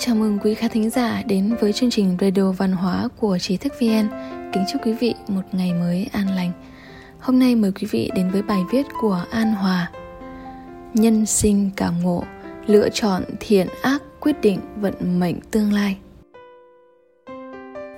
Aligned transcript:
Chào 0.00 0.14
mừng 0.14 0.38
quý 0.42 0.54
khán 0.54 0.70
thính 0.70 0.90
giả 0.90 1.22
đến 1.26 1.54
với 1.60 1.72
chương 1.72 1.90
trình 1.90 2.16
Radio 2.20 2.52
Văn 2.52 2.72
hóa 2.72 3.08
của 3.20 3.38
Trí 3.38 3.56
thức 3.56 3.72
VN. 3.80 4.08
Kính 4.52 4.64
chúc 4.72 4.86
quý 4.86 4.92
vị 4.92 5.14
một 5.28 5.40
ngày 5.52 5.72
mới 5.72 6.08
an 6.12 6.26
lành. 6.36 6.52
Hôm 7.20 7.38
nay 7.38 7.54
mời 7.54 7.72
quý 7.72 7.88
vị 7.90 8.10
đến 8.14 8.30
với 8.30 8.42
bài 8.42 8.60
viết 8.70 8.86
của 9.00 9.24
An 9.30 9.52
Hòa. 9.54 9.90
Nhân 10.94 11.26
sinh 11.26 11.70
cảm 11.76 11.94
ngộ, 12.02 12.24
lựa 12.66 12.88
chọn 12.88 13.22
thiện 13.40 13.66
ác 13.82 14.02
quyết 14.20 14.40
định 14.40 14.58
vận 14.76 15.20
mệnh 15.20 15.40
tương 15.50 15.72
lai. 15.72 15.96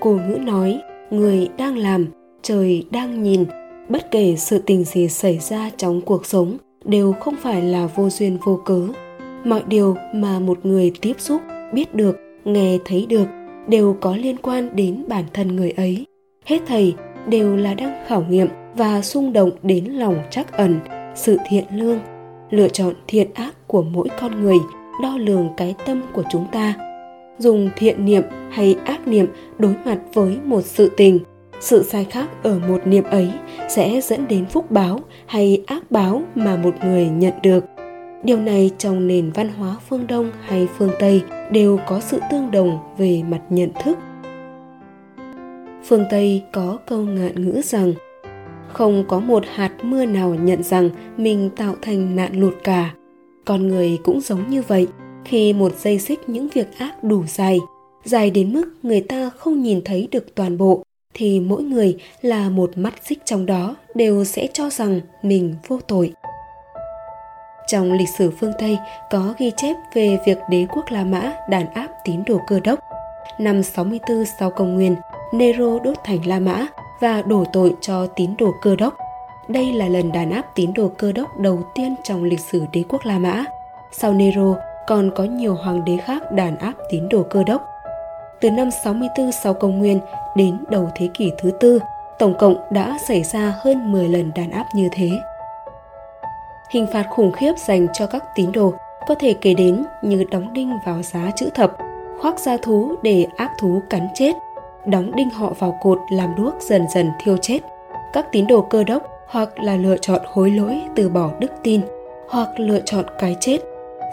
Cổ 0.00 0.10
ngữ 0.28 0.38
nói, 0.38 0.80
người 1.10 1.48
đang 1.58 1.78
làm, 1.78 2.06
trời 2.42 2.86
đang 2.90 3.22
nhìn, 3.22 3.44
bất 3.88 4.10
kể 4.10 4.34
sự 4.38 4.62
tình 4.66 4.84
gì 4.84 5.08
xảy 5.08 5.38
ra 5.38 5.70
trong 5.76 6.00
cuộc 6.00 6.26
sống 6.26 6.56
đều 6.84 7.12
không 7.12 7.34
phải 7.42 7.62
là 7.62 7.86
vô 7.86 8.10
duyên 8.10 8.38
vô 8.44 8.60
cớ. 8.64 8.80
Mọi 9.44 9.62
điều 9.66 9.96
mà 10.14 10.38
một 10.38 10.66
người 10.66 10.92
tiếp 11.00 11.14
xúc 11.18 11.40
biết 11.72 11.94
được, 11.94 12.16
nghe 12.44 12.78
thấy 12.84 13.06
được 13.08 13.26
đều 13.68 13.96
có 14.00 14.16
liên 14.16 14.36
quan 14.36 14.76
đến 14.76 15.04
bản 15.08 15.24
thân 15.32 15.56
người 15.56 15.70
ấy. 15.70 16.06
Hết 16.46 16.58
thầy 16.66 16.94
đều 17.28 17.56
là 17.56 17.74
đang 17.74 18.04
khảo 18.06 18.24
nghiệm 18.28 18.46
và 18.74 19.02
xung 19.02 19.32
động 19.32 19.50
đến 19.62 19.84
lòng 19.84 20.16
trắc 20.30 20.52
ẩn, 20.52 20.80
sự 21.14 21.36
thiện 21.48 21.64
lương, 21.74 21.98
lựa 22.50 22.68
chọn 22.68 22.94
thiện 23.06 23.34
ác 23.34 23.68
của 23.68 23.82
mỗi 23.82 24.08
con 24.20 24.42
người, 24.42 24.58
đo 25.02 25.16
lường 25.18 25.48
cái 25.56 25.74
tâm 25.86 26.02
của 26.12 26.22
chúng 26.30 26.46
ta. 26.52 26.74
Dùng 27.38 27.70
thiện 27.76 28.04
niệm 28.04 28.22
hay 28.50 28.76
ác 28.84 29.08
niệm 29.08 29.26
đối 29.58 29.74
mặt 29.84 29.98
với 30.14 30.36
một 30.44 30.60
sự 30.60 30.90
tình, 30.96 31.18
sự 31.60 31.82
sai 31.82 32.04
khác 32.04 32.28
ở 32.42 32.58
một 32.68 32.86
niệm 32.86 33.04
ấy 33.04 33.30
sẽ 33.68 34.00
dẫn 34.00 34.28
đến 34.28 34.46
phúc 34.46 34.70
báo 34.70 35.00
hay 35.26 35.62
ác 35.66 35.90
báo 35.90 36.22
mà 36.34 36.56
một 36.56 36.74
người 36.84 37.06
nhận 37.08 37.34
được 37.42 37.64
điều 38.22 38.38
này 38.38 38.70
trong 38.78 39.06
nền 39.06 39.30
văn 39.30 39.48
hóa 39.48 39.76
phương 39.88 40.06
đông 40.06 40.30
hay 40.40 40.68
phương 40.78 40.90
tây 40.98 41.22
đều 41.50 41.78
có 41.86 42.00
sự 42.00 42.20
tương 42.30 42.50
đồng 42.50 42.78
về 42.98 43.22
mặt 43.22 43.40
nhận 43.50 43.70
thức. 43.84 43.98
Phương 45.84 46.04
tây 46.10 46.42
có 46.52 46.78
câu 46.86 47.02
ngạn 47.02 47.44
ngữ 47.44 47.60
rằng, 47.64 47.92
không 48.72 49.04
có 49.08 49.20
một 49.20 49.44
hạt 49.54 49.72
mưa 49.82 50.04
nào 50.04 50.34
nhận 50.34 50.62
rằng 50.62 50.90
mình 51.16 51.50
tạo 51.56 51.74
thành 51.82 52.16
nạn 52.16 52.40
lụt 52.40 52.54
cả. 52.64 52.94
Con 53.44 53.68
người 53.68 53.98
cũng 54.04 54.20
giống 54.20 54.50
như 54.50 54.62
vậy, 54.62 54.86
khi 55.24 55.52
một 55.52 55.72
dây 55.78 55.98
xích 55.98 56.28
những 56.28 56.48
việc 56.54 56.78
ác 56.78 57.04
đủ 57.04 57.24
dài 57.26 57.58
dài 58.04 58.30
đến 58.30 58.52
mức 58.52 58.64
người 58.82 59.00
ta 59.00 59.30
không 59.30 59.62
nhìn 59.62 59.80
thấy 59.84 60.08
được 60.10 60.34
toàn 60.34 60.58
bộ, 60.58 60.82
thì 61.14 61.40
mỗi 61.40 61.62
người 61.62 61.96
là 62.22 62.50
một 62.50 62.78
mắt 62.78 62.94
xích 63.04 63.18
trong 63.24 63.46
đó 63.46 63.76
đều 63.94 64.24
sẽ 64.24 64.48
cho 64.52 64.70
rằng 64.70 65.00
mình 65.22 65.54
vô 65.68 65.80
tội 65.88 66.12
trong 67.70 67.92
lịch 67.92 68.08
sử 68.08 68.30
phương 68.40 68.52
Tây 68.58 68.78
có 69.10 69.34
ghi 69.38 69.52
chép 69.56 69.76
về 69.94 70.18
việc 70.26 70.38
đế 70.48 70.66
quốc 70.68 70.84
La 70.90 71.04
Mã 71.04 71.32
đàn 71.48 71.72
áp 71.74 71.88
tín 72.04 72.22
đồ 72.26 72.40
cơ 72.46 72.60
đốc. 72.64 72.78
Năm 73.38 73.62
64 73.62 74.24
sau 74.38 74.50
công 74.50 74.74
nguyên, 74.74 74.96
Nero 75.32 75.78
đốt 75.84 75.96
thành 76.04 76.26
La 76.26 76.38
Mã 76.38 76.66
và 77.00 77.22
đổ 77.22 77.44
tội 77.52 77.74
cho 77.80 78.06
tín 78.06 78.30
đồ 78.38 78.54
cơ 78.62 78.76
đốc. 78.76 78.96
Đây 79.48 79.72
là 79.72 79.88
lần 79.88 80.12
đàn 80.12 80.30
áp 80.30 80.42
tín 80.54 80.72
đồ 80.74 80.90
cơ 80.98 81.12
đốc 81.12 81.38
đầu 81.38 81.62
tiên 81.74 81.94
trong 82.04 82.24
lịch 82.24 82.40
sử 82.40 82.64
đế 82.72 82.84
quốc 82.88 83.00
La 83.04 83.18
Mã. 83.18 83.44
Sau 83.92 84.12
Nero, 84.12 84.54
còn 84.86 85.10
có 85.16 85.24
nhiều 85.24 85.54
hoàng 85.54 85.84
đế 85.84 85.96
khác 85.96 86.32
đàn 86.32 86.58
áp 86.58 86.72
tín 86.90 87.08
đồ 87.08 87.22
cơ 87.30 87.44
đốc. 87.44 87.62
Từ 88.40 88.50
năm 88.50 88.70
64 88.84 89.32
sau 89.32 89.54
công 89.54 89.78
nguyên 89.78 90.00
đến 90.36 90.58
đầu 90.70 90.88
thế 90.94 91.08
kỷ 91.14 91.32
thứ 91.38 91.50
tư, 91.60 91.78
tổng 92.18 92.34
cộng 92.38 92.56
đã 92.70 92.98
xảy 93.08 93.22
ra 93.22 93.54
hơn 93.64 93.92
10 93.92 94.08
lần 94.08 94.30
đàn 94.34 94.50
áp 94.50 94.66
như 94.74 94.88
thế 94.92 95.10
hình 96.70 96.86
phạt 96.92 97.06
khủng 97.10 97.32
khiếp 97.32 97.58
dành 97.58 97.86
cho 97.92 98.06
các 98.06 98.24
tín 98.34 98.52
đồ 98.52 98.72
có 99.06 99.14
thể 99.14 99.34
kể 99.40 99.54
đến 99.54 99.84
như 100.02 100.24
đóng 100.30 100.52
đinh 100.52 100.78
vào 100.86 101.02
giá 101.02 101.30
chữ 101.36 101.50
thập, 101.54 101.76
khoác 102.20 102.38
da 102.38 102.56
thú 102.56 102.94
để 103.02 103.26
ác 103.36 103.50
thú 103.58 103.82
cắn 103.90 104.08
chết, 104.14 104.32
đóng 104.86 105.16
đinh 105.16 105.30
họ 105.30 105.52
vào 105.58 105.78
cột 105.82 105.98
làm 106.10 106.34
đuốc 106.36 106.54
dần 106.60 106.86
dần 106.94 107.10
thiêu 107.24 107.36
chết. 107.36 107.58
Các 108.12 108.26
tín 108.32 108.46
đồ 108.46 108.60
cơ 108.60 108.84
đốc 108.84 109.02
hoặc 109.26 109.48
là 109.60 109.76
lựa 109.76 109.96
chọn 109.96 110.20
hối 110.26 110.50
lỗi 110.50 110.82
từ 110.96 111.08
bỏ 111.08 111.30
đức 111.40 111.50
tin, 111.62 111.80
hoặc 112.28 112.48
lựa 112.56 112.80
chọn 112.84 113.04
cái 113.18 113.36
chết. 113.40 113.58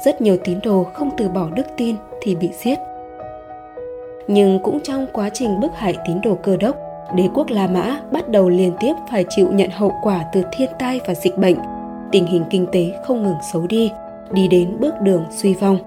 Rất 0.06 0.22
nhiều 0.22 0.38
tín 0.44 0.60
đồ 0.64 0.84
không 0.84 1.10
từ 1.18 1.30
bỏ 1.30 1.48
đức 1.56 1.68
tin 1.78 1.96
thì 2.22 2.36
bị 2.36 2.50
giết. 2.64 2.80
Nhưng 4.28 4.60
cũng 4.64 4.80
trong 4.84 5.08
quá 5.14 5.30
trình 5.34 5.60
bức 5.60 5.72
hại 5.76 5.96
tín 6.08 6.22
đồ 6.22 6.38
cơ 6.44 6.58
đốc, 6.58 6.76
đế 7.16 7.30
quốc 7.34 7.50
La 7.50 7.68
Mã 7.68 8.02
bắt 8.12 8.30
đầu 8.30 8.50
liên 8.50 8.74
tiếp 8.80 8.94
phải 9.12 9.26
chịu 9.30 9.48
nhận 9.52 9.70
hậu 9.70 9.92
quả 10.04 10.26
từ 10.34 10.44
thiên 10.52 10.70
tai 10.80 11.00
và 11.08 11.14
dịch 11.14 11.38
bệnh– 11.38 11.58
tình 12.12 12.26
hình 12.26 12.44
kinh 12.50 12.68
tế 12.72 12.94
không 13.06 13.24
ngừng 13.24 13.38
xấu 13.54 13.68
đi, 13.68 13.92
đi 14.32 14.48
đến 14.48 14.78
bước 14.80 14.94
đường 15.02 15.26
suy 15.32 15.54
vong. 15.54 15.78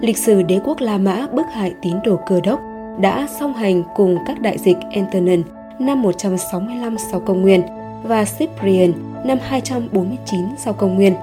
Lịch 0.00 0.18
sử 0.18 0.42
đế 0.42 0.60
quốc 0.64 0.80
La 0.80 0.98
Mã 0.98 1.26
bức 1.32 1.46
hại 1.52 1.72
tín 1.82 1.96
đồ 2.04 2.20
cơ 2.26 2.40
đốc 2.40 2.60
đã 3.00 3.28
song 3.40 3.54
hành 3.54 3.82
cùng 3.96 4.18
các 4.26 4.40
đại 4.40 4.58
dịch 4.58 4.76
Antonin 4.92 5.42
năm 5.78 6.02
165 6.02 6.96
sau 7.10 7.20
công 7.20 7.42
nguyên 7.42 7.62
và 8.02 8.24
Cyprian 8.38 8.92
năm 9.24 9.38
249 9.42 10.40
sau 10.58 10.72
công 10.72 10.94
nguyên. 10.94 11.14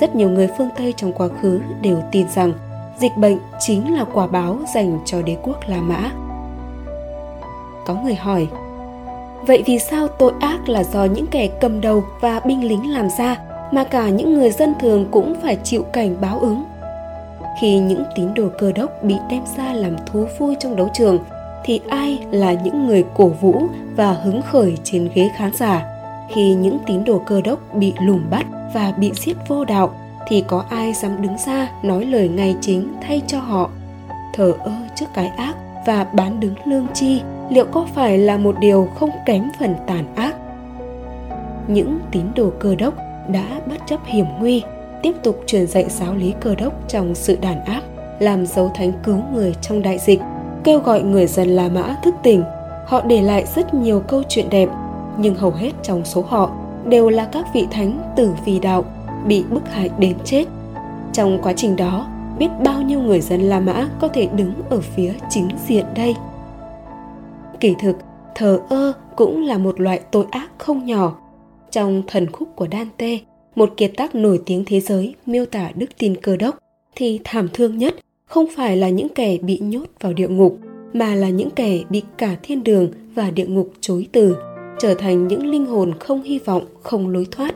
Rất 0.00 0.14
nhiều 0.14 0.30
người 0.30 0.48
phương 0.58 0.68
Tây 0.76 0.94
trong 0.96 1.12
quá 1.12 1.28
khứ 1.40 1.60
đều 1.82 2.02
tin 2.12 2.26
rằng 2.34 2.52
dịch 3.00 3.16
bệnh 3.16 3.38
chính 3.58 3.94
là 3.94 4.04
quả 4.04 4.26
báo 4.26 4.58
dành 4.74 4.98
cho 5.04 5.22
đế 5.22 5.36
quốc 5.42 5.56
La 5.66 5.80
Mã. 5.80 6.10
Có 7.86 7.94
người 7.94 8.14
hỏi, 8.14 8.48
vậy 9.46 9.62
vì 9.66 9.78
sao 9.78 10.08
tội 10.08 10.32
ác 10.40 10.68
là 10.68 10.84
do 10.84 11.04
những 11.04 11.26
kẻ 11.26 11.48
cầm 11.60 11.80
đầu 11.80 12.04
và 12.20 12.40
binh 12.40 12.68
lính 12.68 12.92
làm 12.92 13.08
ra 13.18 13.45
mà 13.70 13.84
cả 13.84 14.08
những 14.08 14.34
người 14.34 14.50
dân 14.50 14.74
thường 14.80 15.06
cũng 15.10 15.34
phải 15.42 15.56
chịu 15.64 15.82
cảnh 15.82 16.16
báo 16.20 16.38
ứng. 16.38 16.64
Khi 17.60 17.78
những 17.78 18.02
tín 18.14 18.34
đồ 18.34 18.48
cơ 18.58 18.72
đốc 18.72 18.90
bị 19.02 19.14
đem 19.30 19.42
ra 19.56 19.72
làm 19.72 19.96
thú 20.06 20.24
vui 20.38 20.56
trong 20.60 20.76
đấu 20.76 20.88
trường, 20.94 21.18
thì 21.64 21.80
ai 21.88 22.18
là 22.30 22.52
những 22.52 22.86
người 22.86 23.04
cổ 23.14 23.28
vũ 23.28 23.62
và 23.96 24.12
hứng 24.12 24.42
khởi 24.42 24.78
trên 24.84 25.08
ghế 25.14 25.30
khán 25.36 25.50
giả? 25.54 25.86
Khi 26.34 26.54
những 26.54 26.78
tín 26.86 27.04
đồ 27.04 27.22
cơ 27.26 27.40
đốc 27.40 27.74
bị 27.74 27.92
lùm 28.00 28.30
bắt 28.30 28.46
và 28.74 28.92
bị 28.98 29.12
giết 29.14 29.36
vô 29.48 29.64
đạo, 29.64 29.90
thì 30.28 30.44
có 30.46 30.64
ai 30.70 30.92
dám 30.92 31.22
đứng 31.22 31.36
ra 31.46 31.70
nói 31.82 32.04
lời 32.04 32.28
ngay 32.28 32.56
chính 32.60 32.94
thay 33.00 33.22
cho 33.26 33.38
họ? 33.38 33.70
Thờ 34.34 34.52
ơ 34.60 34.72
trước 34.94 35.06
cái 35.14 35.28
ác 35.28 35.56
và 35.86 36.06
bán 36.12 36.40
đứng 36.40 36.54
lương 36.64 36.86
chi, 36.94 37.22
liệu 37.50 37.64
có 37.64 37.86
phải 37.94 38.18
là 38.18 38.36
một 38.36 38.56
điều 38.60 38.88
không 38.94 39.10
kém 39.26 39.50
phần 39.58 39.74
tàn 39.86 40.04
ác? 40.14 40.34
Những 41.68 41.98
tín 42.10 42.22
đồ 42.34 42.50
cơ 42.58 42.74
đốc 42.74 42.94
đã 43.28 43.60
bất 43.66 43.76
chấp 43.86 44.00
hiểm 44.04 44.26
nguy, 44.40 44.62
tiếp 45.02 45.12
tục 45.22 45.40
truyền 45.46 45.66
dạy 45.66 45.86
giáo 45.88 46.14
lý 46.14 46.34
cơ 46.40 46.54
đốc 46.54 46.88
trong 46.88 47.14
sự 47.14 47.38
đàn 47.40 47.64
áp, 47.64 47.82
làm 48.20 48.46
dấu 48.46 48.70
thánh 48.74 48.92
cứu 49.04 49.16
người 49.32 49.54
trong 49.62 49.82
đại 49.82 49.98
dịch, 49.98 50.20
kêu 50.64 50.78
gọi 50.78 51.02
người 51.02 51.26
dân 51.26 51.48
La 51.48 51.68
Mã 51.68 51.96
thức 52.04 52.14
tỉnh. 52.22 52.42
Họ 52.86 53.02
để 53.02 53.22
lại 53.22 53.44
rất 53.56 53.74
nhiều 53.74 54.00
câu 54.00 54.22
chuyện 54.28 54.50
đẹp, 54.50 54.68
nhưng 55.18 55.34
hầu 55.34 55.50
hết 55.50 55.70
trong 55.82 56.04
số 56.04 56.24
họ 56.28 56.50
đều 56.88 57.08
là 57.08 57.24
các 57.24 57.46
vị 57.54 57.66
thánh 57.70 58.12
tử 58.16 58.30
vì 58.44 58.58
đạo 58.58 58.84
bị 59.26 59.44
bức 59.50 59.68
hại 59.68 59.90
đến 59.98 60.16
chết. 60.24 60.44
Trong 61.12 61.38
quá 61.42 61.52
trình 61.52 61.76
đó, 61.76 62.06
biết 62.38 62.48
bao 62.64 62.82
nhiêu 62.82 63.00
người 63.00 63.20
dân 63.20 63.40
La 63.40 63.60
Mã 63.60 63.88
có 64.00 64.08
thể 64.08 64.26
đứng 64.26 64.52
ở 64.70 64.80
phía 64.80 65.12
chính 65.30 65.48
diện 65.66 65.84
đây? 65.94 66.14
Kỳ 67.60 67.74
thực, 67.80 67.96
thờ 68.34 68.60
ơ 68.68 68.92
cũng 69.16 69.42
là 69.42 69.58
một 69.58 69.80
loại 69.80 70.00
tội 70.10 70.26
ác 70.30 70.50
không 70.58 70.86
nhỏ 70.86 71.14
trong 71.70 72.02
thần 72.06 72.30
khúc 72.30 72.48
của 72.56 72.66
Dante, 72.72 73.18
một 73.54 73.72
kiệt 73.76 73.92
tác 73.96 74.14
nổi 74.14 74.40
tiếng 74.46 74.64
thế 74.66 74.80
giới 74.80 75.14
miêu 75.26 75.46
tả 75.46 75.70
đức 75.74 75.86
tin 75.98 76.16
cơ 76.16 76.36
đốc, 76.36 76.58
thì 76.96 77.20
thảm 77.24 77.48
thương 77.54 77.78
nhất 77.78 77.94
không 78.26 78.46
phải 78.56 78.76
là 78.76 78.88
những 78.88 79.08
kẻ 79.08 79.38
bị 79.38 79.58
nhốt 79.58 79.84
vào 80.00 80.12
địa 80.12 80.28
ngục, 80.28 80.58
mà 80.92 81.14
là 81.14 81.28
những 81.28 81.50
kẻ 81.50 81.80
bị 81.90 82.02
cả 82.18 82.36
thiên 82.42 82.64
đường 82.64 82.90
và 83.14 83.30
địa 83.30 83.46
ngục 83.46 83.72
chối 83.80 84.06
từ, 84.12 84.36
trở 84.78 84.94
thành 84.94 85.28
những 85.28 85.46
linh 85.46 85.66
hồn 85.66 85.92
không 86.00 86.22
hy 86.22 86.38
vọng, 86.38 86.64
không 86.82 87.08
lối 87.08 87.26
thoát. 87.30 87.54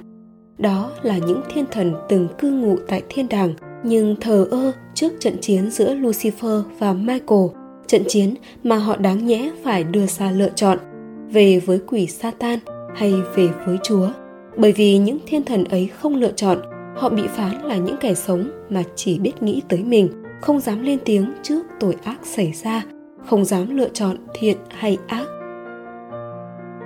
Đó 0.59 0.91
là 1.03 1.19
những 1.19 1.41
thiên 1.54 1.65
thần 1.70 1.94
từng 2.09 2.28
cư 2.38 2.50
ngụ 2.50 2.76
tại 2.88 3.03
thiên 3.09 3.28
đàng, 3.28 3.54
nhưng 3.84 4.16
thờ 4.20 4.47
ơ 4.50 4.72
trước 4.94 5.12
trận 5.20 5.37
chiến 5.41 5.70
giữa 5.70 5.94
Lucifer 5.94 6.62
và 6.78 6.93
Michael, 6.93 7.47
trận 7.87 8.02
chiến 8.08 8.34
mà 8.64 8.76
họ 8.76 8.96
đáng 8.96 9.26
nhẽ 9.26 9.50
phải 9.62 9.84
đưa 9.84 10.06
ra 10.06 10.31
lựa 10.31 10.50
chọn 10.55 10.79
về 11.32 11.61
với 11.61 11.81
quỷ 11.87 12.06
Satan 12.06 12.58
hay 12.94 13.14
về 13.34 13.48
với 13.66 13.78
Chúa. 13.82 14.08
Bởi 14.56 14.72
vì 14.72 14.98
những 14.98 15.19
thiên 15.26 15.44
thần 15.44 15.64
ấy 15.64 15.90
không 16.00 16.14
lựa 16.14 16.32
chọn, 16.32 16.58
họ 16.96 17.08
bị 17.08 17.22
phán 17.26 17.62
là 17.62 17.76
những 17.76 17.96
kẻ 18.00 18.14
sống 18.14 18.50
mà 18.70 18.82
chỉ 18.94 19.19
biết 19.19 19.42
nghĩ 19.42 19.62
tới 19.69 19.84
mình, 19.84 20.08
không 20.40 20.60
dám 20.60 20.82
lên 20.82 20.98
tiếng 21.04 21.32
trước 21.42 21.62
tội 21.81 21.96
ác 22.04 22.19
xảy 22.22 22.52
ra, 22.52 22.82
không 23.26 23.44
dám 23.44 23.76
lựa 23.76 23.88
chọn 23.88 24.16
thiện 24.34 24.56
hay 24.69 24.98
ác. 25.06 25.26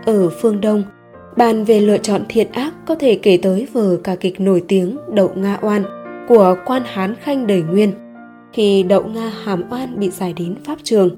Ở 0.07 0.31
phương 0.41 0.61
Đông, 0.61 0.83
bàn 1.37 1.65
về 1.65 1.81
lựa 1.81 1.99
chọn 1.99 2.23
thiện 2.29 2.53
ác 2.53 2.75
có 2.87 2.95
thể 2.95 3.19
kể 3.23 3.39
tới 3.43 3.69
vở 3.73 3.97
ca 4.05 4.17
kịch 4.17 4.41
nổi 4.41 4.65
tiếng 4.69 4.97
Đậu 5.15 5.31
Nga 5.35 5.59
Oan 5.63 5.85
của 6.29 6.57
quan 6.67 6.83
Hán 6.87 7.15
Khanh 7.15 7.47
Đời 7.47 7.63
Nguyên. 7.63 7.93
Khi 8.53 8.83
Đậu 8.83 9.05
Nga 9.05 9.33
hàm 9.45 9.63
oan 9.71 10.01
bị 10.01 10.11
giải 10.11 10.33
đến 10.33 10.55
pháp 10.65 10.79
trường, 10.83 11.11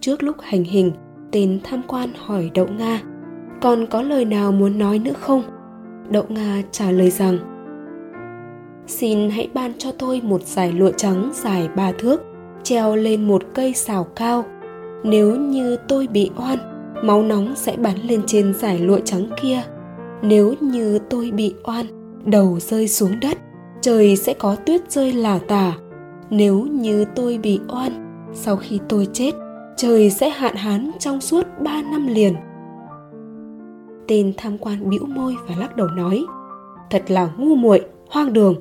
trước 0.00 0.22
lúc 0.22 0.36
hành 0.40 0.64
hình, 0.64 0.92
tên 1.32 1.60
tham 1.64 1.82
quan 1.88 2.08
hỏi 2.16 2.50
Đậu 2.54 2.66
Nga– 2.66 3.00
còn 3.64 3.86
có 3.86 4.02
lời 4.02 4.24
nào 4.24 4.52
muốn 4.52 4.78
nói 4.78 4.98
nữa 4.98 5.12
không? 5.20 5.42
Đậu 6.10 6.24
nga 6.28 6.62
trả 6.70 6.90
lời 6.90 7.10
rằng, 7.10 7.38
xin 8.86 9.30
hãy 9.30 9.48
ban 9.54 9.72
cho 9.78 9.92
tôi 9.92 10.20
một 10.24 10.42
giải 10.42 10.72
lụa 10.72 10.90
trắng 10.96 11.32
dài 11.34 11.68
ba 11.76 11.92
thước, 11.98 12.22
treo 12.62 12.96
lên 12.96 13.28
một 13.28 13.42
cây 13.54 13.74
xào 13.74 14.04
cao. 14.04 14.44
Nếu 15.04 15.36
như 15.36 15.76
tôi 15.88 16.06
bị 16.06 16.30
oan, 16.36 16.58
máu 17.02 17.22
nóng 17.22 17.56
sẽ 17.56 17.76
bắn 17.76 17.96
lên 18.08 18.22
trên 18.26 18.54
giải 18.54 18.78
lụa 18.78 18.98
trắng 19.04 19.26
kia. 19.42 19.62
Nếu 20.22 20.54
như 20.60 20.98
tôi 21.10 21.30
bị 21.30 21.54
oan, 21.64 21.86
đầu 22.24 22.58
rơi 22.60 22.88
xuống 22.88 23.20
đất, 23.20 23.38
trời 23.80 24.16
sẽ 24.16 24.34
có 24.34 24.56
tuyết 24.56 24.90
rơi 24.90 25.12
là 25.12 25.38
tả. 25.38 25.72
Nếu 26.30 26.60
như 26.60 27.04
tôi 27.14 27.38
bị 27.38 27.60
oan, 27.68 27.92
sau 28.32 28.56
khi 28.56 28.80
tôi 28.88 29.08
chết, 29.12 29.32
trời 29.76 30.10
sẽ 30.10 30.30
hạn 30.30 30.54
hán 30.56 30.90
trong 30.98 31.20
suốt 31.20 31.46
ba 31.60 31.82
năm 31.82 32.06
liền 32.06 32.34
tên 34.08 34.32
tham 34.36 34.58
quan 34.58 34.90
bĩu 34.90 35.06
môi 35.06 35.36
và 35.48 35.54
lắc 35.58 35.76
đầu 35.76 35.86
nói 35.86 36.24
thật 36.90 37.10
là 37.10 37.28
ngu 37.36 37.54
muội 37.54 37.80
hoang 38.10 38.32
đường. 38.32 38.54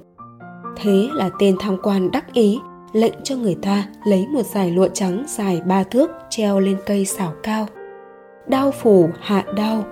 Thế 0.77 1.09
là 1.13 1.29
tên 1.39 1.55
tham 1.59 1.77
quan 1.83 2.11
đắc 2.11 2.33
ý 2.33 2.59
lệnh 2.93 3.13
cho 3.23 3.35
người 3.35 3.55
ta 3.61 3.85
lấy 4.05 4.27
một 4.27 4.45
dải 4.45 4.71
lụa 4.71 4.87
trắng 4.87 5.23
dài 5.27 5.61
ba 5.67 5.83
thước 5.83 6.11
treo 6.29 6.59
lên 6.59 6.77
cây 6.85 7.05
xảo 7.05 7.33
cao. 7.43 7.67
Đao 8.47 8.71
phủ 8.71 9.09
hạ 9.21 9.45
đau, 9.55 9.83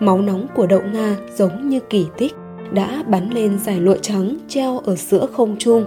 máu 0.00 0.22
nóng 0.22 0.46
của 0.54 0.66
đậu 0.66 0.82
nga 0.92 1.16
giống 1.34 1.68
như 1.68 1.80
kỳ 1.80 2.06
tích 2.18 2.34
đã 2.72 3.02
bắn 3.06 3.30
lên 3.30 3.58
dải 3.58 3.80
lụa 3.80 3.96
trắng 3.96 4.36
treo 4.48 4.78
ở 4.78 4.96
giữa 4.96 5.26
không 5.26 5.56
trung. 5.58 5.84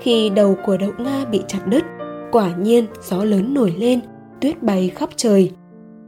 Khi 0.00 0.30
đầu 0.30 0.56
của 0.66 0.76
đậu 0.76 0.92
nga 0.98 1.24
bị 1.24 1.42
chặt 1.48 1.60
đứt 1.66 1.84
quả 2.32 2.56
nhiên 2.56 2.86
gió 3.02 3.24
lớn 3.24 3.54
nổi 3.54 3.74
lên 3.78 4.00
tuyết 4.40 4.62
bay 4.62 4.90
khắp 4.94 5.08
trời. 5.16 5.52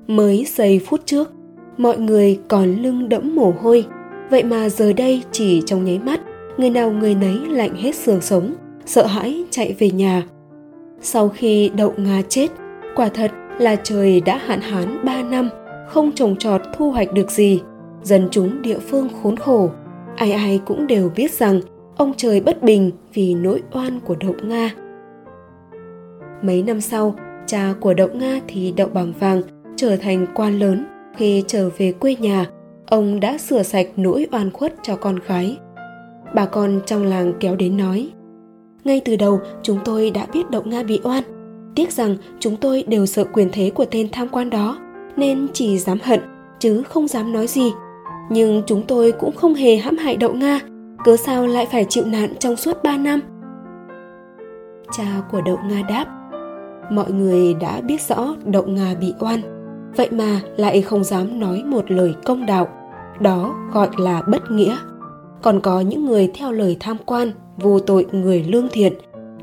Mới 0.06 0.46
giây 0.48 0.80
phút 0.86 1.00
trước 1.06 1.30
mọi 1.76 1.98
người 1.98 2.40
còn 2.48 2.76
lưng 2.76 3.08
đẫm 3.08 3.34
mồ 3.34 3.54
hôi. 3.60 3.86
Vậy 4.30 4.42
mà 4.42 4.68
giờ 4.68 4.92
đây 4.92 5.22
chỉ 5.32 5.62
trong 5.66 5.84
nháy 5.84 5.98
mắt, 5.98 6.20
người 6.56 6.70
nào 6.70 6.90
người 6.90 7.14
nấy 7.14 7.38
lạnh 7.48 7.74
hết 7.74 7.94
xương 7.94 8.20
sống, 8.20 8.54
sợ 8.86 9.06
hãi 9.06 9.44
chạy 9.50 9.74
về 9.78 9.90
nhà. 9.90 10.22
Sau 11.00 11.28
khi 11.28 11.70
đậu 11.76 11.94
nga 11.96 12.22
chết, 12.28 12.48
quả 12.96 13.08
thật 13.08 13.30
là 13.58 13.76
trời 13.76 14.20
đã 14.20 14.36
hạn 14.36 14.60
hán 14.60 15.04
ba 15.04 15.22
năm, 15.22 15.48
không 15.88 16.12
trồng 16.12 16.36
trọt 16.36 16.60
thu 16.76 16.90
hoạch 16.90 17.12
được 17.12 17.30
gì. 17.30 17.60
Dân 18.02 18.28
chúng 18.30 18.62
địa 18.62 18.78
phương 18.78 19.08
khốn 19.22 19.36
khổ, 19.36 19.70
ai 20.16 20.32
ai 20.32 20.60
cũng 20.66 20.86
đều 20.86 21.10
biết 21.16 21.32
rằng 21.32 21.60
ông 21.96 22.12
trời 22.16 22.40
bất 22.40 22.62
bình 22.62 22.90
vì 23.14 23.34
nỗi 23.34 23.62
oan 23.72 24.00
của 24.00 24.14
đậu 24.20 24.34
nga 24.42 24.74
mấy 26.44 26.62
năm 26.62 26.80
sau, 26.80 27.14
cha 27.46 27.74
của 27.80 27.94
đậu 27.94 28.08
nga 28.08 28.40
thì 28.48 28.72
đậu 28.76 28.88
bằng 28.88 29.12
vàng, 29.20 29.42
trở 29.76 29.96
thành 29.96 30.26
quan 30.34 30.58
lớn 30.58 30.86
khi 31.16 31.44
trở 31.46 31.70
về 31.78 31.92
quê 31.92 32.16
nhà, 32.20 32.46
ông 32.86 33.20
đã 33.20 33.38
sửa 33.38 33.62
sạch 33.62 33.86
nỗi 33.96 34.26
oan 34.32 34.50
khuất 34.50 34.74
cho 34.82 34.96
con 34.96 35.18
gái. 35.26 35.58
Bà 36.34 36.46
con 36.46 36.80
trong 36.86 37.04
làng 37.04 37.32
kéo 37.40 37.56
đến 37.56 37.76
nói, 37.76 38.08
ngay 38.84 39.00
từ 39.04 39.16
đầu, 39.16 39.40
chúng 39.62 39.78
tôi 39.84 40.10
đã 40.10 40.26
biết 40.32 40.50
đậu 40.50 40.62
nga 40.62 40.82
bị 40.82 41.00
oan. 41.04 41.22
Tiếc 41.74 41.92
rằng 41.92 42.16
chúng 42.40 42.56
tôi 42.56 42.84
đều 42.86 43.06
sợ 43.06 43.24
quyền 43.24 43.48
thế 43.52 43.70
của 43.74 43.84
tên 43.84 44.08
tham 44.12 44.28
quan 44.28 44.50
đó, 44.50 44.78
nên 45.16 45.46
chỉ 45.52 45.78
dám 45.78 45.98
hận, 46.02 46.20
chứ 46.58 46.82
không 46.82 47.08
dám 47.08 47.32
nói 47.32 47.46
gì. 47.46 47.72
Nhưng 48.30 48.62
chúng 48.66 48.82
tôi 48.82 49.12
cũng 49.12 49.32
không 49.36 49.54
hề 49.54 49.76
hãm 49.76 49.96
hại 49.96 50.16
đậu 50.16 50.32
nga, 50.32 50.60
cớ 51.04 51.16
sao 51.16 51.46
lại 51.46 51.66
phải 51.72 51.86
chịu 51.88 52.04
nạn 52.04 52.32
trong 52.38 52.56
suốt 52.56 52.82
ba 52.82 52.96
năm? 52.96 53.20
Cha 54.92 55.22
của 55.32 55.40
đậu 55.40 55.58
nga 55.68 55.82
đáp, 55.88 56.06
mọi 56.90 57.12
người 57.12 57.54
đã 57.54 57.80
biết 57.80 58.00
rõ 58.08 58.34
đậu 58.44 58.66
nga 58.66 58.94
bị 59.00 59.14
oan 59.20 59.40
vậy 59.96 60.08
mà 60.10 60.40
lại 60.56 60.82
không 60.82 61.04
dám 61.04 61.40
nói 61.40 61.62
một 61.66 61.90
lời 61.90 62.14
công 62.24 62.46
đạo, 62.46 62.68
đó 63.20 63.54
gọi 63.72 63.88
là 63.98 64.22
bất 64.22 64.50
nghĩa. 64.50 64.76
Còn 65.42 65.60
có 65.60 65.80
những 65.80 66.06
người 66.06 66.30
theo 66.34 66.52
lời 66.52 66.76
tham 66.80 66.96
quan, 67.06 67.30
vô 67.56 67.78
tội 67.78 68.06
người 68.12 68.44
lương 68.44 68.68
thiện, 68.72 68.92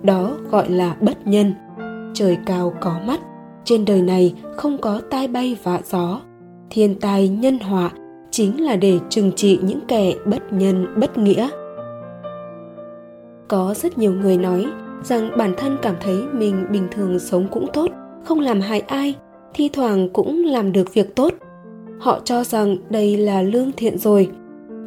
đó 0.04 0.32
gọi 0.52 0.70
là 0.70 0.96
bất 1.02 1.28
nhân. 1.28 1.54
Trời 2.14 2.38
cao 2.46 2.74
có 2.82 2.96
mắt, 3.08 3.20
trên 3.64 3.86
đời 3.86 4.02
này 4.02 4.36
không 4.58 4.78
có 4.78 5.02
tai 5.10 5.28
bay 5.28 5.58
vạ 5.64 5.80
gió. 5.86 6.22
Thiên 6.70 7.00
tai 7.00 7.28
nhân 7.28 7.60
họa 7.60 7.92
chính 8.32 8.64
là 8.64 8.76
để 8.76 9.00
trừng 9.10 9.32
trị 9.36 9.60
những 9.62 9.80
kẻ 9.88 10.14
bất 10.26 10.54
nhân, 10.54 10.88
bất 10.96 11.18
nghĩa. 11.18 11.50
Có 13.48 13.74
rất 13.78 13.98
nhiều 13.98 14.14
người 14.14 14.38
nói 14.38 14.66
rằng 15.04 15.32
bản 15.38 15.54
thân 15.58 15.78
cảm 15.82 15.96
thấy 16.02 16.24
mình 16.34 16.66
bình 16.72 16.88
thường 16.92 17.20
sống 17.20 17.48
cũng 17.52 17.68
tốt, 17.74 17.88
không 18.24 18.40
làm 18.40 18.62
hại 18.62 18.80
ai 18.80 19.16
thi 19.54 19.70
thoảng 19.74 20.10
cũng 20.14 20.44
làm 20.44 20.72
được 20.72 20.94
việc 20.94 21.16
tốt. 21.16 21.34
Họ 22.00 22.20
cho 22.24 22.44
rằng 22.44 22.78
đây 22.90 23.18
là 23.18 23.42
lương 23.42 23.72
thiện 23.72 23.98
rồi, 23.98 24.30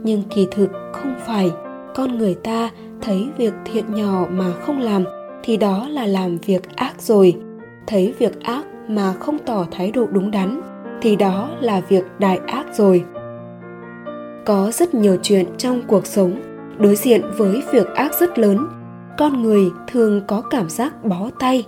nhưng 0.03 0.23
kỳ 0.35 0.47
thực 0.51 0.71
không 0.93 1.15
phải. 1.27 1.51
Con 1.95 2.19
người 2.19 2.35
ta 2.35 2.71
thấy 3.01 3.29
việc 3.39 3.55
thiện 3.65 3.95
nhỏ 3.95 4.27
mà 4.31 4.53
không 4.53 4.81
làm, 4.81 5.05
thì 5.43 5.57
đó 5.57 5.89
là 5.89 6.07
làm 6.07 6.39
việc 6.39 6.77
ác 6.77 7.03
rồi. 7.03 7.37
Thấy 7.87 8.15
việc 8.19 8.43
ác 8.43 8.65
mà 8.89 9.13
không 9.13 9.39
tỏ 9.39 9.67
thái 9.71 9.91
độ 9.91 10.07
đúng 10.13 10.31
đắn, 10.31 10.61
thì 11.03 11.17
đó 11.17 11.51
là 11.61 11.83
việc 11.89 12.05
đại 12.19 12.41
ác 12.47 12.67
rồi. 12.75 13.05
Có 14.47 14.71
rất 14.73 14.95
nhiều 14.95 15.17
chuyện 15.23 15.47
trong 15.59 15.83
cuộc 15.87 16.07
sống 16.07 16.37
đối 16.79 16.97
diện 16.97 17.23
với 17.37 17.63
việc 17.73 17.87
ác 17.95 18.15
rất 18.21 18.39
lớn. 18.39 18.67
Con 19.19 19.43
người 19.43 19.65
thường 19.89 20.21
có 20.27 20.41
cảm 20.51 20.69
giác 20.69 21.05
bó 21.05 21.31
tay 21.39 21.65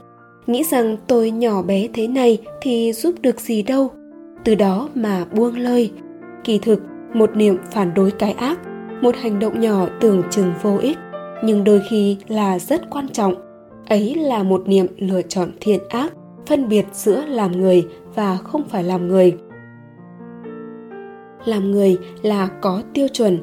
nghĩ 0.46 0.64
rằng 0.64 0.96
tôi 1.06 1.30
nhỏ 1.30 1.62
bé 1.62 1.88
thế 1.94 2.08
này 2.08 2.38
thì 2.60 2.92
giúp 2.92 3.14
được 3.22 3.40
gì 3.40 3.62
đâu. 3.62 3.90
Từ 4.44 4.54
đó 4.54 4.88
mà 4.94 5.24
buông 5.24 5.56
lơi 5.56 5.92
kỳ 6.44 6.58
thực, 6.58 6.82
một 7.14 7.36
niệm 7.36 7.56
phản 7.70 7.94
đối 7.94 8.10
cái 8.10 8.32
ác, 8.32 8.58
một 9.02 9.16
hành 9.16 9.38
động 9.38 9.60
nhỏ 9.60 9.86
tưởng 10.00 10.22
chừng 10.30 10.52
vô 10.62 10.78
ích, 10.78 10.98
nhưng 11.44 11.64
đôi 11.64 11.80
khi 11.90 12.16
là 12.28 12.58
rất 12.58 12.90
quan 12.90 13.08
trọng. 13.08 13.34
Ấy 13.88 14.14
là 14.14 14.42
một 14.42 14.68
niệm 14.68 14.86
lựa 14.98 15.22
chọn 15.22 15.50
thiện 15.60 15.80
ác, 15.88 16.12
phân 16.46 16.68
biệt 16.68 16.86
giữa 16.92 17.24
làm 17.26 17.52
người 17.52 17.86
và 18.14 18.36
không 18.36 18.68
phải 18.68 18.84
làm 18.84 19.08
người. 19.08 19.36
Làm 21.44 21.70
người 21.70 21.96
là 22.22 22.48
có 22.62 22.82
tiêu 22.94 23.08
chuẩn, 23.12 23.38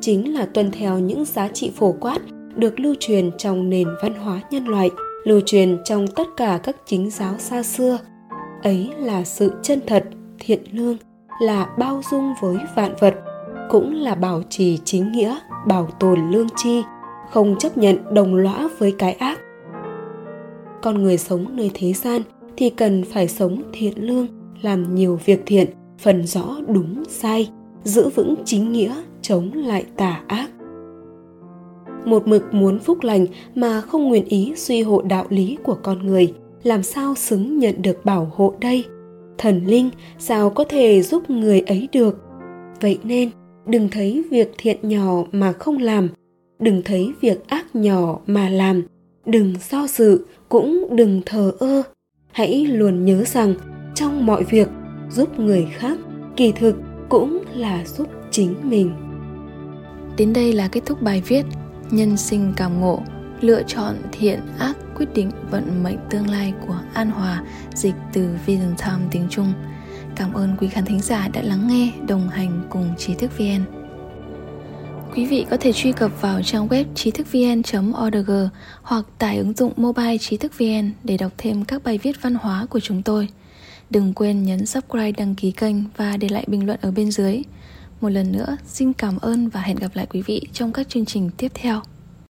chính 0.00 0.34
là 0.34 0.46
tuân 0.46 0.70
theo 0.70 0.98
những 0.98 1.24
giá 1.24 1.48
trị 1.48 1.72
phổ 1.76 1.92
quát, 2.00 2.18
được 2.56 2.80
lưu 2.80 2.94
truyền 3.00 3.30
trong 3.38 3.70
nền 3.70 3.88
văn 4.02 4.14
hóa 4.14 4.40
nhân 4.50 4.68
loại 4.68 4.90
lưu 5.24 5.40
truyền 5.46 5.78
trong 5.84 6.06
tất 6.06 6.26
cả 6.36 6.60
các 6.62 6.76
chính 6.86 7.10
giáo 7.10 7.34
xa 7.38 7.62
xưa. 7.62 7.98
Ấy 8.62 8.90
là 8.98 9.24
sự 9.24 9.52
chân 9.62 9.80
thật, 9.86 10.04
thiện 10.38 10.60
lương, 10.72 10.96
là 11.42 11.68
bao 11.78 12.00
dung 12.10 12.34
với 12.40 12.56
vạn 12.76 12.94
vật, 13.00 13.14
cũng 13.70 13.94
là 13.94 14.14
bảo 14.14 14.42
trì 14.48 14.78
chính 14.84 15.12
nghĩa, 15.12 15.38
bảo 15.66 15.88
tồn 16.00 16.30
lương 16.30 16.48
tri, 16.56 16.82
không 17.30 17.58
chấp 17.58 17.78
nhận 17.78 18.14
đồng 18.14 18.34
lõa 18.34 18.68
với 18.78 18.94
cái 18.98 19.12
ác. 19.12 19.40
Con 20.82 21.02
người 21.02 21.18
sống 21.18 21.56
nơi 21.56 21.70
thế 21.74 21.92
gian 21.92 22.22
thì 22.56 22.70
cần 22.70 23.04
phải 23.04 23.28
sống 23.28 23.62
thiện 23.72 24.06
lương, 24.06 24.26
làm 24.62 24.94
nhiều 24.94 25.20
việc 25.24 25.42
thiện, 25.46 25.66
phần 25.98 26.26
rõ 26.26 26.56
đúng 26.66 27.04
sai, 27.08 27.50
giữ 27.84 28.08
vững 28.08 28.34
chính 28.44 28.72
nghĩa, 28.72 28.94
chống 29.22 29.52
lại 29.54 29.84
tà 29.96 30.20
ác 30.26 30.50
một 32.10 32.28
mực 32.28 32.54
muốn 32.54 32.78
phúc 32.78 32.98
lành 33.02 33.26
mà 33.54 33.80
không 33.80 34.08
nguyện 34.08 34.24
ý 34.24 34.52
suy 34.56 34.82
hộ 34.82 35.02
đạo 35.02 35.24
lý 35.28 35.56
của 35.62 35.74
con 35.82 36.06
người, 36.06 36.34
làm 36.62 36.82
sao 36.82 37.14
xứng 37.14 37.58
nhận 37.58 37.82
được 37.82 38.04
bảo 38.04 38.32
hộ 38.34 38.54
đây? 38.60 38.84
Thần 39.38 39.66
linh, 39.66 39.90
sao 40.18 40.50
có 40.50 40.64
thể 40.64 41.02
giúp 41.02 41.30
người 41.30 41.60
ấy 41.60 41.88
được? 41.92 42.16
Vậy 42.80 42.98
nên, 43.04 43.30
đừng 43.66 43.88
thấy 43.88 44.24
việc 44.30 44.52
thiện 44.58 44.88
nhỏ 44.88 45.24
mà 45.32 45.52
không 45.52 45.78
làm, 45.78 46.08
đừng 46.58 46.82
thấy 46.84 47.12
việc 47.20 47.48
ác 47.48 47.76
nhỏ 47.76 48.18
mà 48.26 48.48
làm, 48.48 48.82
đừng 49.26 49.54
do 49.70 49.86
dự 49.86 50.24
cũng 50.48 50.88
đừng 50.90 51.22
thờ 51.26 51.52
ơ. 51.58 51.82
Hãy 52.32 52.66
luôn 52.66 53.04
nhớ 53.04 53.24
rằng, 53.26 53.54
trong 53.94 54.26
mọi 54.26 54.44
việc, 54.44 54.68
giúp 55.10 55.38
người 55.38 55.68
khác 55.72 55.98
kỳ 56.36 56.52
thực 56.52 56.76
cũng 57.08 57.38
là 57.54 57.84
giúp 57.86 58.08
chính 58.30 58.54
mình. 58.62 58.92
Đến 60.16 60.32
đây 60.32 60.52
là 60.52 60.68
kết 60.68 60.80
thúc 60.86 61.02
bài 61.02 61.22
viết 61.26 61.42
nhân 61.90 62.16
sinh 62.16 62.52
cảm 62.56 62.80
ngộ 62.80 63.02
lựa 63.40 63.62
chọn 63.62 63.96
thiện 64.12 64.40
ác 64.58 64.76
quyết 64.96 65.06
định 65.14 65.30
vận 65.50 65.82
mệnh 65.82 65.98
tương 66.10 66.30
lai 66.30 66.52
của 66.66 66.80
An 66.94 67.10
Hòa 67.10 67.42
dịch 67.74 67.94
từ 68.12 68.28
Vision 68.46 68.74
Time 68.78 69.04
tiếng 69.10 69.26
Trung. 69.30 69.52
Cảm 70.16 70.32
ơn 70.32 70.56
quý 70.60 70.68
khán 70.68 70.84
thính 70.84 71.00
giả 71.00 71.28
đã 71.28 71.42
lắng 71.42 71.68
nghe, 71.68 71.92
đồng 72.08 72.28
hành 72.28 72.66
cùng 72.70 72.94
trí 72.98 73.14
thức 73.14 73.38
VN. 73.38 73.64
Quý 75.14 75.26
vị 75.26 75.46
có 75.50 75.56
thể 75.56 75.72
truy 75.72 75.92
cập 75.92 76.20
vào 76.20 76.42
trang 76.42 76.68
web 76.68 76.84
trí 76.94 77.10
thức 77.10 77.26
vn.org 77.32 78.30
hoặc 78.82 79.04
tải 79.18 79.38
ứng 79.38 79.52
dụng 79.52 79.72
mobile 79.76 80.18
trí 80.18 80.36
thức 80.36 80.58
VN 80.58 80.92
để 81.04 81.16
đọc 81.16 81.32
thêm 81.38 81.64
các 81.64 81.84
bài 81.84 81.98
viết 82.02 82.22
văn 82.22 82.34
hóa 82.34 82.66
của 82.70 82.80
chúng 82.80 83.02
tôi. 83.02 83.28
Đừng 83.90 84.12
quên 84.14 84.42
nhấn 84.42 84.66
subscribe 84.66 85.12
đăng 85.12 85.34
ký 85.34 85.50
kênh 85.50 85.76
và 85.96 86.16
để 86.16 86.28
lại 86.28 86.44
bình 86.46 86.66
luận 86.66 86.78
ở 86.82 86.90
bên 86.90 87.10
dưới. 87.10 87.42
Một 88.00 88.08
lần 88.08 88.32
nữa, 88.32 88.56
xin 88.66 88.92
cảm 88.92 89.18
ơn 89.18 89.48
và 89.48 89.60
hẹn 89.60 89.76
gặp 89.76 89.90
lại 89.94 90.06
quý 90.10 90.22
vị 90.22 90.42
trong 90.52 90.72
các 90.72 90.88
chương 90.88 91.06
trình 91.06 91.30
tiếp 91.36 91.52
theo. 91.54 91.82